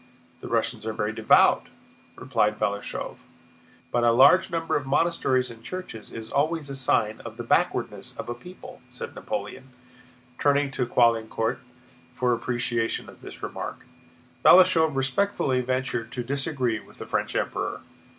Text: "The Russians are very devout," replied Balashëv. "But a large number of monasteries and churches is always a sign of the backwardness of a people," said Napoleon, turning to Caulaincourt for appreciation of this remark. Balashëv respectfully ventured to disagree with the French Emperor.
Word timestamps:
"The 0.39 0.47
Russians 0.47 0.83
are 0.87 0.93
very 0.93 1.13
devout," 1.13 1.67
replied 2.15 2.57
Balashëv. 2.57 3.17
"But 3.91 4.03
a 4.03 4.11
large 4.11 4.49
number 4.49 4.75
of 4.75 4.87
monasteries 4.87 5.51
and 5.51 5.63
churches 5.63 6.11
is 6.11 6.31
always 6.31 6.71
a 6.71 6.75
sign 6.75 7.21
of 7.23 7.37
the 7.37 7.43
backwardness 7.43 8.15
of 8.17 8.27
a 8.27 8.33
people," 8.33 8.81
said 8.89 9.13
Napoleon, 9.13 9.69
turning 10.39 10.71
to 10.71 10.87
Caulaincourt 10.87 11.59
for 12.15 12.33
appreciation 12.33 13.09
of 13.09 13.21
this 13.21 13.43
remark. 13.43 13.85
Balashëv 14.43 14.95
respectfully 14.95 15.61
ventured 15.61 16.11
to 16.13 16.23
disagree 16.23 16.79
with 16.79 16.97
the 16.97 17.05
French 17.05 17.35
Emperor. 17.35 17.81